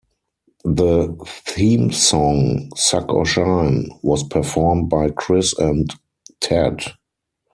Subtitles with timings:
[0.65, 1.15] The
[1.45, 5.91] theme song, "Suk or Shine," was performed by Chris and
[6.39, 6.79] Tad.